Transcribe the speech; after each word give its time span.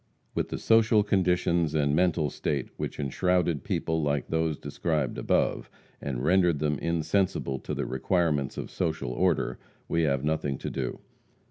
With 0.33 0.49
the 0.49 0.57
social 0.57 1.03
conditions 1.03 1.75
and 1.75 1.95
mental 1.95 2.31
state 2.31 2.69
which 2.75 2.99
enshrouded 2.99 3.63
people 3.63 4.01
like 4.01 4.27
those 4.29 4.57
described 4.57 5.19
above, 5.19 5.69
and 6.01 6.23
rendered 6.23 6.57
them 6.57 6.79
insensible 6.79 7.59
to 7.59 7.75
the 7.75 7.85
requirements 7.85 8.57
of 8.57 8.71
social 8.71 9.11
order, 9.11 9.59
we 9.87 10.01
have 10.01 10.23
nothing 10.23 10.57
to 10.57 10.71
do. 10.71 11.01